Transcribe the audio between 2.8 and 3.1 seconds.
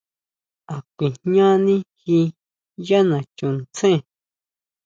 yá